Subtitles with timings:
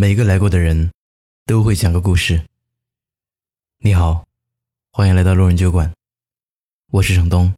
[0.00, 0.92] 每个来过的人，
[1.44, 2.46] 都会讲个故事。
[3.78, 4.28] 你好，
[4.92, 5.92] 欢迎来到路人酒馆，
[6.92, 7.52] 我是程东。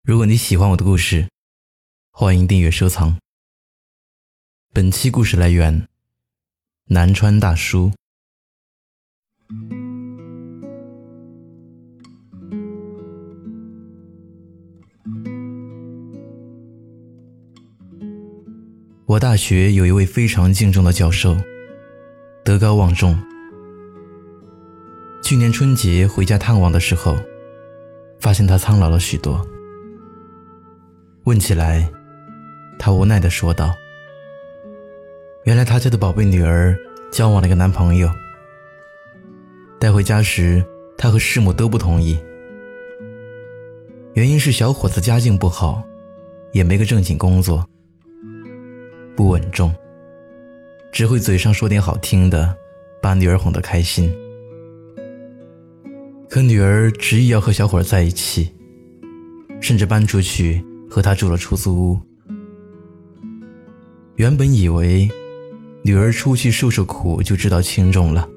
[0.00, 1.28] 如果你喜欢我的故事，
[2.12, 3.20] 欢迎订阅收藏。
[4.72, 5.86] 本期故事来源：
[6.84, 7.92] 南川大叔。
[19.06, 21.36] 我大学有一位非常敬重的教授，
[22.42, 23.16] 德高望重。
[25.22, 27.16] 去年春节回家探望的时候，
[28.18, 29.40] 发现他苍老了许多。
[31.22, 31.88] 问起来，
[32.80, 33.72] 他无奈地说道
[35.46, 36.76] ：“原来他家的宝贝女儿
[37.12, 38.10] 交往了一个男朋友，
[39.78, 40.64] 带回家时，
[40.98, 42.18] 他和师母都不同意，
[44.14, 45.80] 原因是小伙子家境不好，
[46.50, 47.64] 也没个正经工作。”
[49.16, 49.74] 不稳重，
[50.92, 52.54] 只会嘴上说点好听的，
[53.00, 54.14] 把女儿哄得开心。
[56.28, 58.54] 可女儿执意要和小伙在一起，
[59.60, 62.00] 甚至搬出去和他住了出租屋。
[64.16, 65.08] 原本以为
[65.82, 68.28] 女儿出去受受苦就知道轻重了，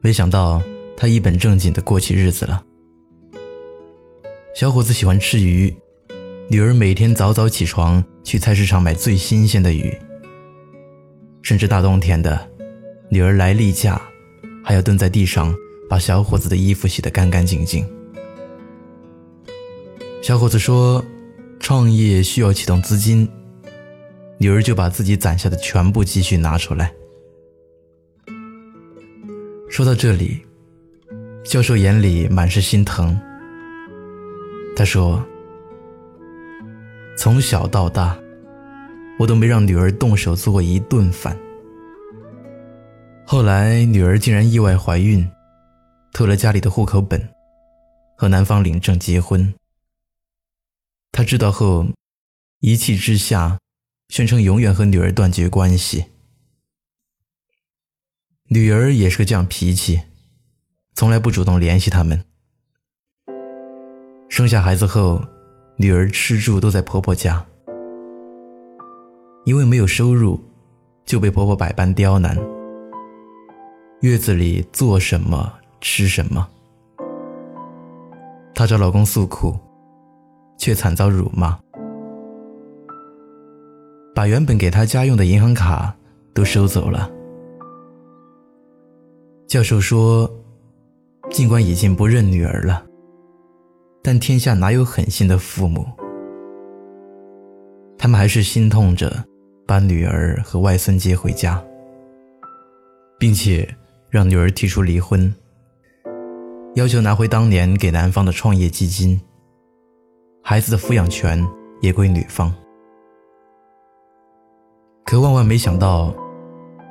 [0.00, 0.62] 没想到
[0.94, 2.62] 他一本正经的过起日子了。
[4.54, 5.74] 小伙子喜欢吃鱼。
[6.48, 9.92] 女儿每天早早起床去菜市场买最新鲜的鱼，
[11.42, 12.48] 甚至大冬天的，
[13.08, 14.00] 女儿来例假，
[14.62, 15.52] 还要蹲在地上
[15.88, 17.84] 把小伙子的衣服洗得干干净净。
[20.22, 21.04] 小伙子说，
[21.58, 23.28] 创业需要启动资金，
[24.38, 26.92] 女儿就把自己攒下的全部积蓄拿出来。
[29.68, 30.46] 说到这里，
[31.44, 33.20] 教授眼里满是心疼。
[34.76, 35.20] 他说。
[37.16, 38.16] 从小到大，
[39.18, 41.36] 我都没让女儿动手做过一顿饭。
[43.24, 45.28] 后来女儿竟然意外怀孕，
[46.12, 47.28] 偷了家里的户口本，
[48.16, 49.52] 和男方领证结婚。
[51.10, 51.86] 他知道后，
[52.60, 53.58] 一气之下，
[54.10, 56.04] 宣称永远和女儿断绝关系。
[58.48, 60.02] 女儿也是个犟脾气，
[60.94, 62.22] 从来不主动联系他们。
[64.28, 65.24] 生下孩子后。
[65.78, 67.44] 女儿吃住都在婆婆家，
[69.44, 70.40] 因为没有收入，
[71.04, 72.34] 就被婆婆百般刁难。
[74.00, 76.48] 月子里做什么吃什么，
[78.54, 79.54] 她找老公诉苦，
[80.56, 81.58] 却惨遭辱骂，
[84.14, 85.94] 把原本给她家用的银行卡
[86.32, 87.10] 都收走了。
[89.46, 90.30] 教授说，
[91.30, 92.82] 尽管已经不认女儿了。
[94.06, 95.84] 但天下哪有狠心的父母？
[97.98, 99.12] 他们还是心痛着
[99.66, 101.60] 把女儿和外孙接回家，
[103.18, 103.68] 并且
[104.08, 105.34] 让女儿提出离婚，
[106.76, 109.20] 要求拿回当年给男方的创业基金，
[110.40, 111.44] 孩子的抚养权
[111.80, 112.54] 也归女方。
[115.04, 116.14] 可万万没想到，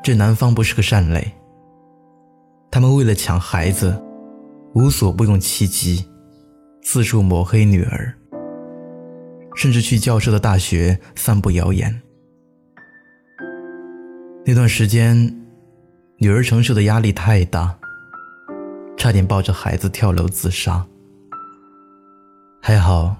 [0.04, 1.32] 这男方不是个善类。
[2.70, 4.04] 他们为了抢孩子，
[4.74, 6.06] 无所不用其极。
[6.88, 8.14] 四处抹黑女儿，
[9.56, 12.00] 甚至去教授的大学散布谣言。
[14.46, 15.18] 那段时间，
[16.18, 17.76] 女儿承受的压力太大，
[18.96, 20.86] 差点抱着孩子跳楼自杀。
[22.62, 23.16] 还好，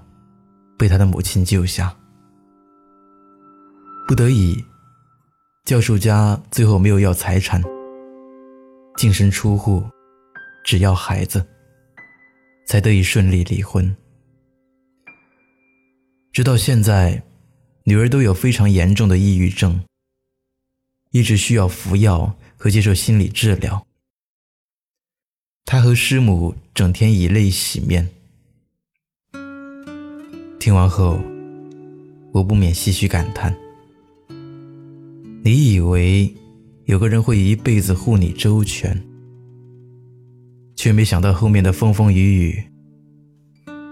[0.78, 1.92] 被他的母亲救下。
[4.08, 4.64] 不得已，
[5.66, 7.64] 教授家最后没有要财产，
[8.96, 9.84] 净身出户，
[10.64, 11.44] 只要孩子。
[12.66, 13.96] 才得以顺利离婚。
[16.34, 17.24] 直到现在，
[17.86, 19.82] 女儿都有非常严重的抑郁症，
[21.12, 23.86] 一直需要服药和接受心理治疗。
[25.64, 28.10] 她和师母整天以泪洗面。
[30.60, 31.20] 听完后，
[32.34, 33.56] 我不免唏嘘感叹：
[35.44, 36.36] 你以为
[36.86, 39.02] 有个人会一辈子护你周全？
[40.76, 42.64] 却没想到后面的风风雨雨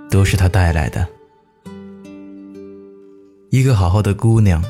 [0.10, 1.08] 都是他带来的。
[3.50, 4.64] 一个好好的姑娘，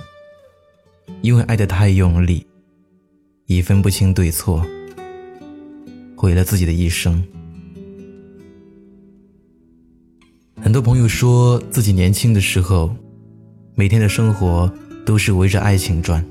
[1.22, 2.46] 因为爱得太用力，
[3.46, 4.66] 已分不清对错，
[6.16, 7.24] 毁了自己的一生。
[10.62, 12.96] 很多朋友说自己年轻的时候，
[13.76, 14.72] 每天的生活
[15.06, 16.26] 都是围着爱情转，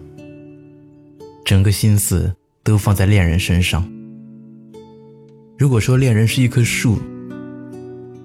[1.44, 3.86] 整个心思都放在恋人身上。
[5.62, 6.98] 如果说恋人是一棵树，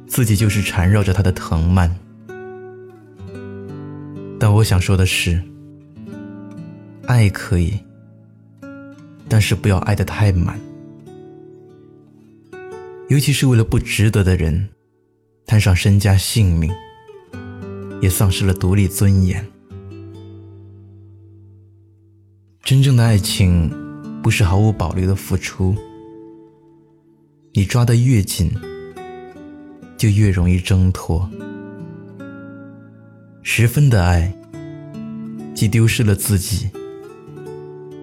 [0.08, 1.96] 自己就是缠绕着他的藤蔓。
[4.40, 5.40] 但我想说的是，
[7.06, 7.78] 爱可以，
[9.30, 10.60] 但是不要爱得太满，
[13.08, 14.70] 尤其是为了不值得的人，
[15.46, 16.72] 摊上身家性命，
[18.02, 19.46] 也丧失了独立尊严。
[22.64, 23.72] 真正的爱情，
[24.24, 25.76] 不是毫无保留的付出，
[27.58, 28.52] 你抓得越紧，
[29.98, 31.28] 就越容易挣脱。
[33.42, 34.32] 十分的爱，
[35.56, 36.70] 既丢失了自己，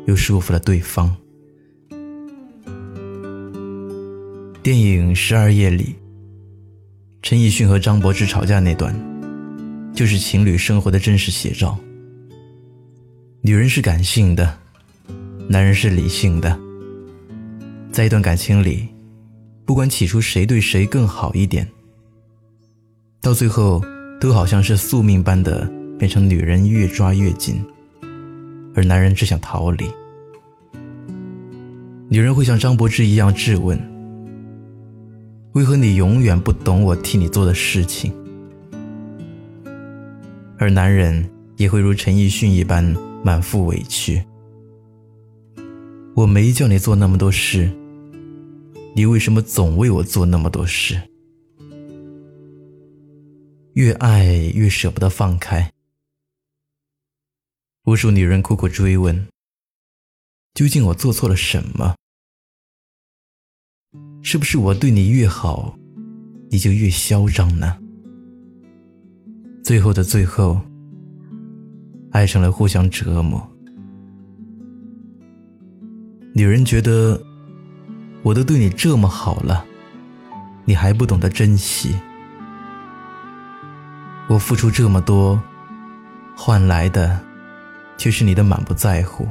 [0.09, 1.17] 又束缚了对方。
[4.61, 5.95] 电影《十二夜》里，
[7.23, 8.93] 陈奕迅和张柏芝吵架那段，
[9.95, 11.79] 就是情侣生活的真实写照。
[13.41, 14.59] 女人是感性的，
[15.47, 16.59] 男人是理性的。
[17.93, 18.89] 在一段感情里，
[19.65, 21.69] 不管起初谁对谁更好一点，
[23.21, 23.83] 到最后。
[24.21, 27.63] 都好像是宿命般的变成女人越抓越紧，
[28.75, 29.85] 而男人只想逃离。
[32.09, 33.79] 女人会像张柏芝一样质问
[35.53, 38.15] ：“为何你永远不懂我替你做的事情？”
[40.57, 42.83] 而男人也会如陈奕迅一般
[43.23, 44.25] 满腹委屈
[46.17, 47.71] ：“我没叫你做那么多事，
[48.95, 51.01] 你为什么总为我做那么多事？”
[53.75, 55.73] 越爱越舍不得放开，
[57.87, 59.27] 无数女人苦苦追问：
[60.55, 61.97] 究竟我做错了什么？
[64.23, 65.77] 是不是我对你越好，
[66.51, 67.77] 你就越嚣张呢？
[69.65, 70.61] 最后的最后，
[72.13, 73.45] 爱上了互相折磨。
[76.33, 77.21] 女人觉得，
[78.25, 79.65] 我都对你这么好了，
[80.65, 81.95] 你还不懂得珍惜。
[84.29, 85.39] 我付出这么多，
[86.35, 87.21] 换来的
[87.99, 89.29] 却是你的满不在乎。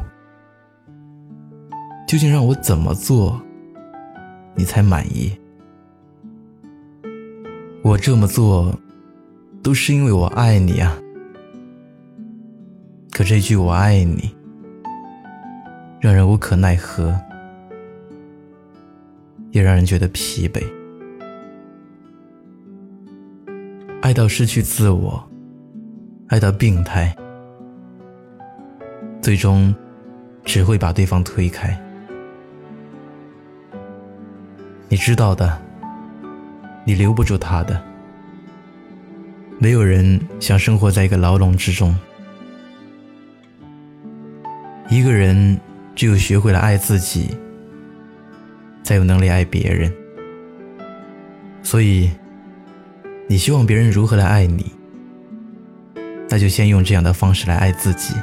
[2.07, 3.41] 究竟让我怎么做，
[4.53, 5.35] 你才满意？
[7.81, 8.77] 我这么做，
[9.63, 10.95] 都是因为我爱你啊。
[13.11, 14.35] 可这句“我爱你”，
[15.99, 17.19] 让人无可奈何，
[19.53, 20.61] 也让人觉得疲惫。
[24.01, 25.23] 爱到失去自我，
[26.27, 27.15] 爱到病态，
[29.21, 29.73] 最终
[30.43, 31.79] 只会把对方推开。
[34.89, 35.61] 你知道的，
[36.83, 37.81] 你留不住他的。
[39.59, 41.95] 没有人想生活在一个牢笼之中。
[44.89, 45.57] 一个人
[45.95, 47.37] 只有学会了爱自己，
[48.83, 49.91] 才有能力爱别人。
[51.61, 52.11] 所以。
[53.25, 54.69] 你希望别人如何来爱你？
[56.29, 58.13] 那就先用这样的方式来爱自己。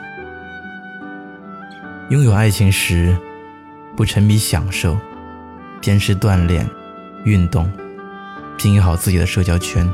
[2.11, 3.17] 拥有爱情时，
[3.97, 4.97] 不沉迷享受，
[5.81, 6.69] 坚持锻炼、
[7.25, 7.69] 运动，
[8.59, 9.91] 经营好自己的社交圈。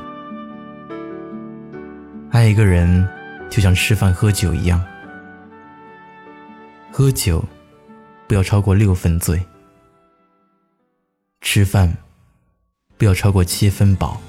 [2.33, 3.09] 爱一个人，
[3.49, 4.83] 就像吃饭喝酒一样，
[6.91, 7.43] 喝酒
[8.27, 9.41] 不要超过六分醉，
[11.49, 11.97] 吃饭
[12.99, 14.21] 不要超过七分饱。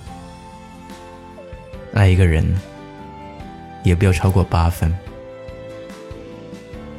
[1.95, 2.45] 爱一个人，
[3.83, 4.95] 也不要超过八分，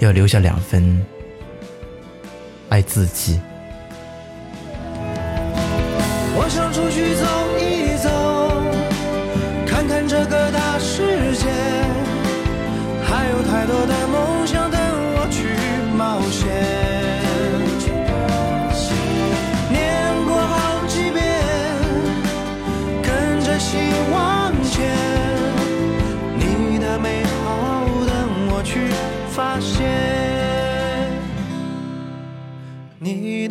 [0.00, 1.00] 要留下两分
[2.68, 3.40] 爱自己。
[6.34, 7.24] 我想出去走
[7.60, 7.67] 一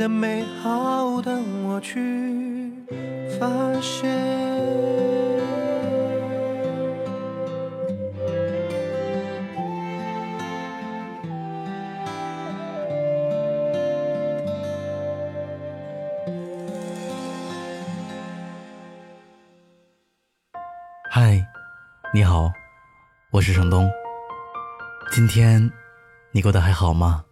[0.07, 2.71] 的美好等我去
[3.37, 3.45] 发
[3.81, 4.09] 现。
[21.09, 21.45] 嗨，
[22.13, 22.49] 你好，
[23.31, 23.89] 我是程东。
[25.11, 25.69] 今天
[26.31, 27.25] 你过得还好吗？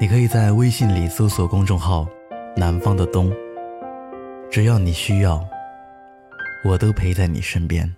[0.00, 2.06] 你可以在微信里搜索公众号
[2.56, 3.32] “南方的冬”，
[4.50, 5.42] 只要你需要，
[6.64, 7.90] 我都陪在你身边。